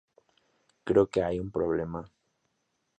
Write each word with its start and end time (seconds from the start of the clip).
Creo 0.83 1.11
que 1.11 1.21
hay 1.21 1.39
un 1.39 1.51
problema. 1.51 2.03